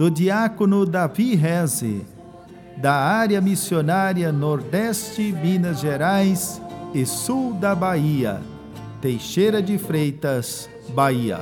[0.00, 2.06] do diácono Davi Reze,
[2.78, 6.58] da área missionária Nordeste, Minas Gerais
[6.94, 8.40] e Sul da Bahia,
[9.02, 11.40] Teixeira de Freitas, Bahia.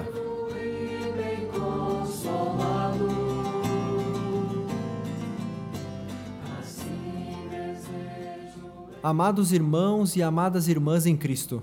[9.00, 11.62] Amados irmãos e amadas irmãs em Cristo,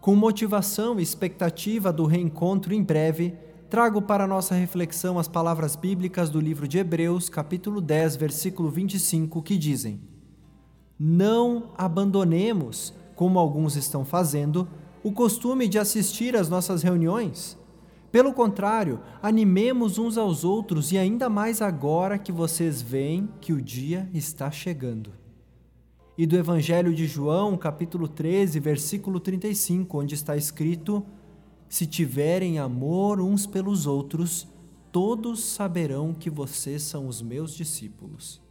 [0.00, 3.34] com motivação e expectativa do reencontro em breve,
[3.70, 9.40] trago para nossa reflexão as palavras bíblicas do livro de Hebreus, capítulo 10, versículo 25,
[9.42, 10.00] que dizem:
[10.98, 14.66] Não abandonemos, como alguns estão fazendo,
[15.04, 17.56] o costume de assistir às nossas reuniões.
[18.10, 23.62] Pelo contrário, animemos uns aos outros e ainda mais agora que vocês veem que o
[23.62, 25.12] dia está chegando.
[26.18, 31.06] E do Evangelho de João, capítulo 13, versículo 35, onde está escrito:
[31.70, 34.48] se tiverem amor uns pelos outros,
[34.90, 38.42] todos saberão que vocês são os meus discípulos.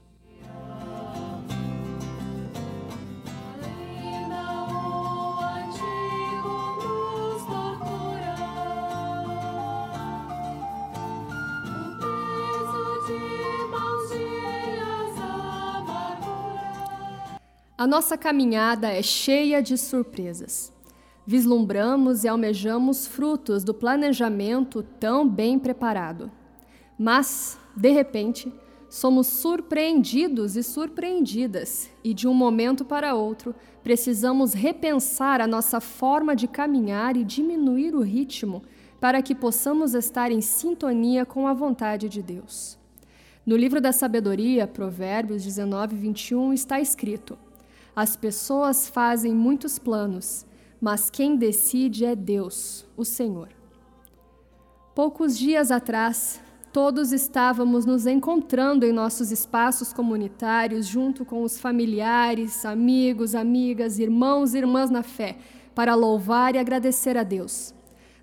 [17.78, 20.72] A nossa caminhada é cheia de surpresas
[21.30, 26.31] vislumbramos e almejamos frutos do planejamento tão bem preparado.
[26.97, 28.52] Mas, de repente,
[28.89, 36.36] somos surpreendidos e surpreendidas, e de um momento para outro precisamos repensar a nossa forma
[36.36, 38.64] de caminhar e diminuir o ritmo
[38.99, 42.75] para que possamos estar em sintonia com a vontade de Deus.
[43.45, 47.37] No livro da Sabedoria, Provérbios 19, 21, está escrito:
[47.95, 50.48] As pessoas fazem muitos planos
[50.80, 53.50] mas quem decide é Deus, o Senhor.
[54.95, 56.42] Poucos dias atrás,
[56.72, 64.54] todos estávamos nos encontrando em nossos espaços comunitários, junto com os familiares, amigos, amigas, irmãos
[64.54, 65.38] e irmãs na fé,
[65.76, 67.73] para louvar e agradecer a Deus.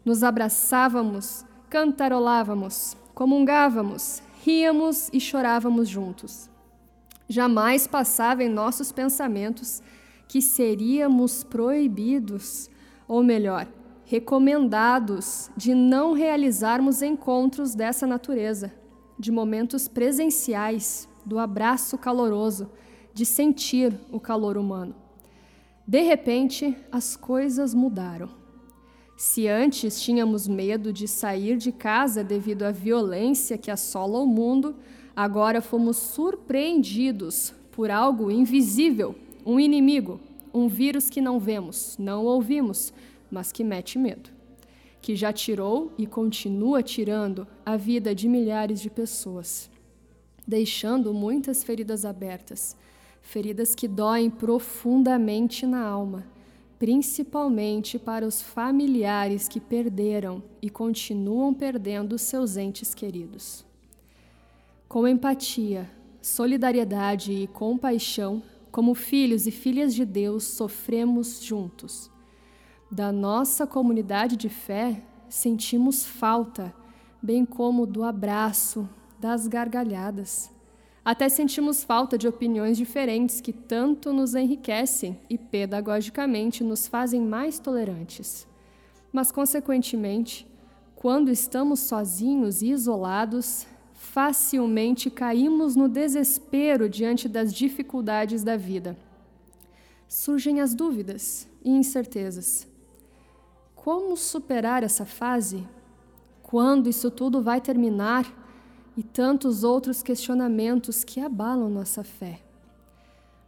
[0.04, 6.48] Nos abraçávamos, cantarolávamos, comungávamos, ríamos e chorávamos juntos.
[7.28, 9.82] Jamais passava em nossos pensamentos
[10.28, 12.68] que seríamos proibidos,
[13.06, 13.68] ou melhor,
[14.04, 18.72] recomendados de não realizarmos encontros dessa natureza,
[19.18, 22.70] de momentos presenciais, do abraço caloroso,
[23.12, 24.94] de sentir o calor humano.
[25.86, 28.28] De repente, as coisas mudaram.
[29.16, 34.76] Se antes tínhamos medo de sair de casa devido à violência que assola o mundo,
[35.14, 39.14] agora fomos surpreendidos por algo invisível
[39.46, 40.20] um inimigo,
[40.52, 42.92] um vírus que não vemos, não ouvimos,
[43.30, 44.30] mas que mete medo,
[45.00, 49.70] que já tirou e continua tirando a vida de milhares de pessoas,
[50.44, 52.76] deixando muitas feridas abertas,
[53.22, 56.26] feridas que doem profundamente na alma,
[56.76, 63.64] principalmente para os familiares que perderam e continuam perdendo seus entes queridos.
[64.88, 65.88] Com empatia,
[66.20, 68.42] solidariedade e compaixão,
[68.76, 72.10] como filhos e filhas de Deus, sofremos juntos.
[72.90, 76.74] Da nossa comunidade de fé, sentimos falta,
[77.22, 78.86] bem como do abraço,
[79.18, 80.50] das gargalhadas.
[81.02, 87.58] Até sentimos falta de opiniões diferentes que tanto nos enriquecem e pedagogicamente nos fazem mais
[87.58, 88.46] tolerantes.
[89.10, 90.46] Mas, consequentemente,
[90.94, 93.66] quando estamos sozinhos e isolados,
[94.16, 98.96] facilmente caímos no desespero diante das dificuldades da vida.
[100.08, 102.66] Surgem as dúvidas e incertezas.
[103.74, 105.68] Como superar essa fase?
[106.42, 108.24] Quando isso tudo vai terminar?
[108.96, 112.40] E tantos outros questionamentos que abalam nossa fé.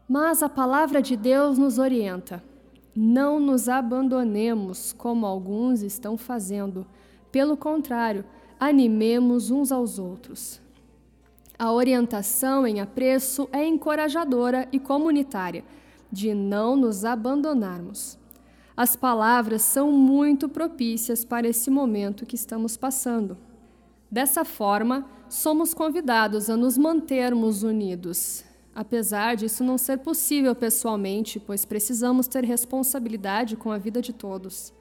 [0.07, 2.45] Mas a palavra de Deus nos orienta.
[2.95, 6.87] Não nos abandonemos como alguns estão fazendo.
[7.33, 8.23] Pelo contrário,
[8.61, 10.61] animemos uns aos outros.
[11.59, 15.65] A orientação em apreço é encorajadora e comunitária,
[16.11, 18.17] de não nos abandonarmos.
[18.77, 23.37] As palavras são muito propícias para esse momento que estamos passando.
[24.09, 28.45] Dessa forma, somos convidados a nos mantermos unidos.
[28.73, 34.73] Apesar disso não ser possível pessoalmente, pois precisamos ter responsabilidade com a vida de todos.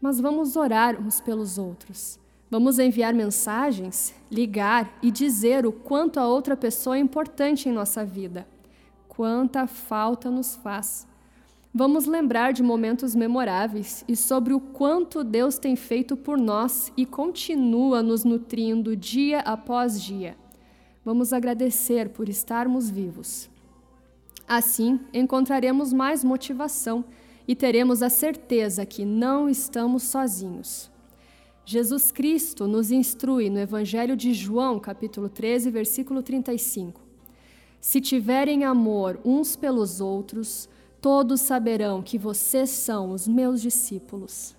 [0.00, 2.18] Mas vamos orar uns pelos outros.
[2.50, 8.04] Vamos enviar mensagens, ligar e dizer o quanto a outra pessoa é importante em nossa
[8.04, 8.44] vida,
[9.06, 11.06] quanta falta nos faz.
[11.72, 17.06] Vamos lembrar de momentos memoráveis e sobre o quanto Deus tem feito por nós e
[17.06, 20.36] continua nos nutrindo dia após dia.
[21.04, 23.48] Vamos agradecer por estarmos vivos.
[24.48, 27.04] Assim, encontraremos mais motivação
[27.46, 30.90] e teremos a certeza que não estamos sozinhos.
[31.64, 37.00] Jesus Cristo nos instrui no Evangelho de João, capítulo 13, versículo 35.
[37.80, 40.68] Se tiverem amor uns pelos outros,
[41.00, 44.54] todos saberão que vocês são os meus discípulos.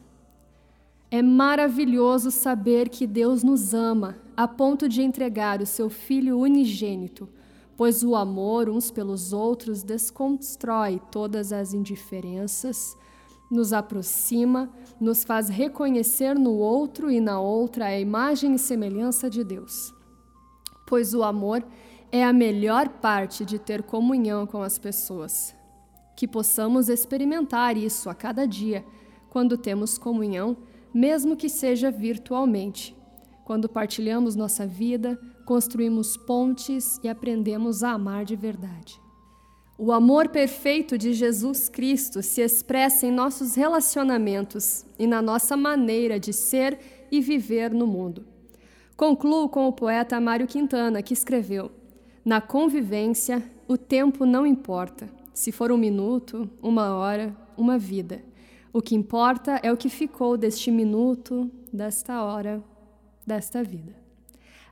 [1.09, 7.27] É maravilhoso saber que Deus nos ama a ponto de entregar o seu Filho unigênito,
[7.75, 12.97] pois o amor uns pelos outros desconstrói todas as indiferenças,
[13.51, 19.43] nos aproxima, nos faz reconhecer no outro e na outra a imagem e semelhança de
[19.43, 19.93] Deus.
[20.87, 21.63] Pois o amor
[22.11, 25.53] é a melhor parte de ter comunhão com as pessoas
[26.21, 28.85] que possamos experimentar isso a cada dia,
[29.31, 30.55] quando temos comunhão,
[30.93, 32.95] mesmo que seja virtualmente.
[33.43, 39.01] Quando partilhamos nossa vida, construímos pontes e aprendemos a amar de verdade.
[39.83, 46.19] O amor perfeito de Jesus Cristo se expressa em nossos relacionamentos e na nossa maneira
[46.19, 46.77] de ser
[47.11, 48.23] e viver no mundo.
[48.95, 51.71] Concluo com o poeta Mário Quintana, que escreveu:
[52.23, 58.23] Na convivência, o tempo não importa se for um minuto, uma hora, uma vida.
[58.71, 62.63] O que importa é o que ficou deste minuto, desta hora,
[63.25, 64.00] desta vida.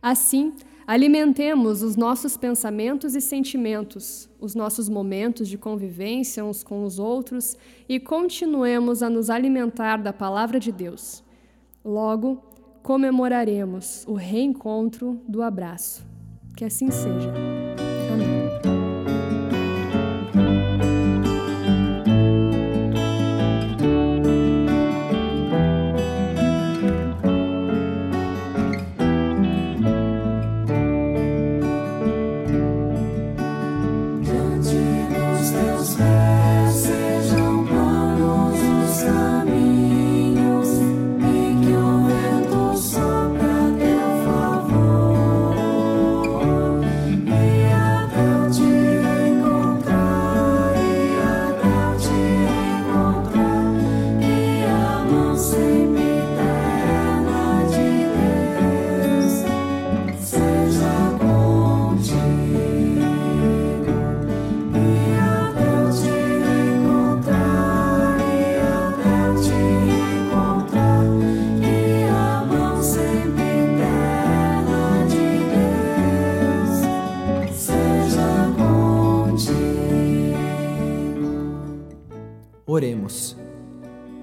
[0.01, 0.54] Assim,
[0.88, 7.57] alimentemos os nossos pensamentos e sentimentos, os nossos momentos de convivência uns com os outros
[7.88, 11.24] e continuemos a nos alimentar da palavra de Deus.
[11.84, 12.44] Logo,
[12.81, 16.06] comemoraremos o reencontro do abraço.
[16.56, 17.69] Que assim seja.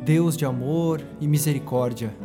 [0.07, 2.17] Deus de amor e misericórdia,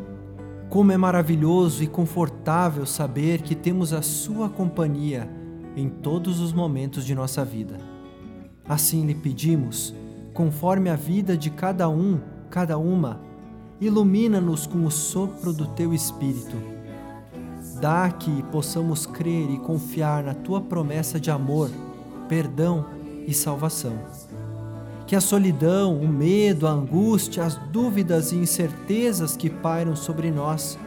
[0.69, 5.27] como é maravilhoso e confortável saber que temos a Sua companhia
[5.75, 7.79] em todos os momentos de nossa vida.
[8.69, 9.95] Assim lhe pedimos,
[10.31, 12.19] conforme a vida de cada um,
[12.51, 13.19] cada uma,
[13.79, 16.57] ilumina-nos com o sopro do Teu Espírito.
[17.81, 21.71] Dá que possamos crer e confiar na Tua promessa de amor,
[22.29, 22.85] perdão
[23.25, 23.97] e salvação
[25.11, 30.79] que a solidão, o medo, a angústia, as dúvidas e incertezas que pairam sobre nós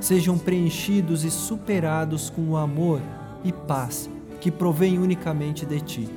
[0.00, 3.00] sejam preenchidos e superados com o amor
[3.42, 4.08] e paz
[4.40, 6.08] que provém unicamente de ti.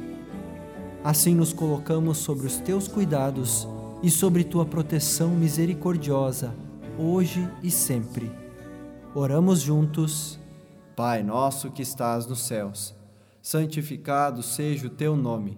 [1.04, 3.68] Assim nos colocamos sobre os teus cuidados
[4.04, 6.54] e sobre tua proteção misericordiosa,
[7.00, 8.32] hoje e sempre.
[9.16, 10.40] Oramos juntos.
[10.96, 12.94] Pai nosso que estás nos céus,
[13.42, 15.58] santificado seja o teu nome.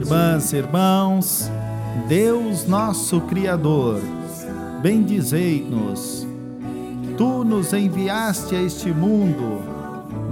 [0.00, 1.50] Irmãs, irmãos,
[2.08, 4.00] Deus nosso Criador,
[4.80, 6.26] bendizei-nos.
[7.18, 9.60] Tu nos enviaste a este mundo,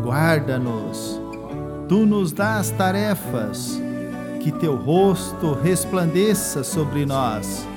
[0.03, 1.21] guarda-nos.
[1.87, 3.79] Tu nos dás tarefas,
[4.41, 7.69] que teu rosto resplandeça sobre nós.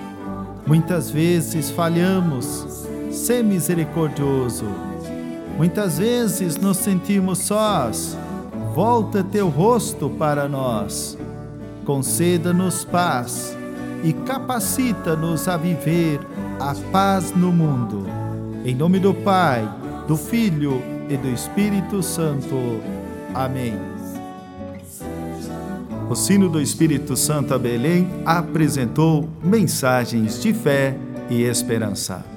[0.65, 4.65] Muitas vezes falhamos, sê misericordioso.
[5.57, 8.17] Muitas vezes nos sentimos sós,
[8.74, 11.17] volta teu rosto para nós
[11.85, 13.57] conceda-nos paz
[14.03, 16.19] e capacita-nos a viver
[16.59, 18.05] a paz no mundo.
[18.65, 19.67] Em nome do Pai,
[20.07, 22.55] do Filho e do Espírito Santo.
[23.33, 23.75] Amém.
[26.09, 30.97] O sino do Espírito Santo a Belém apresentou mensagens de fé
[31.29, 32.30] e esperança.